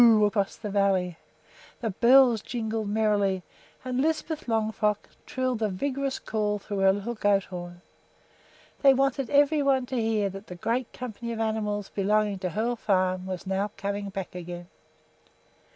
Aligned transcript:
across 0.01 0.55
the 0.55 0.71
valley; 0.71 1.15
the 1.81 1.91
bells 1.91 2.41
jingled 2.41 2.89
merrily; 2.89 3.43
and 3.85 4.01
Lisbeth 4.01 4.47
Longfrock 4.47 5.07
trilled 5.27 5.61
a 5.61 5.69
vigorous 5.69 6.17
call 6.17 6.57
through 6.57 6.79
her 6.79 6.91
little 6.91 7.13
goat 7.13 7.43
horn. 7.43 7.81
They 8.81 8.95
wanted 8.95 9.29
every 9.29 9.61
one 9.61 9.85
to 9.85 10.01
hear 10.01 10.27
that 10.31 10.47
the 10.47 10.55
great 10.55 10.91
company 10.91 11.31
of 11.33 11.39
animals 11.39 11.89
belonging 11.93 12.39
to 12.39 12.49
Hoel 12.49 12.75
Farm 12.77 13.27
was 13.27 13.45
now 13.45 13.69
coming 13.77 14.09
back 14.09 14.33
again. 14.33 14.69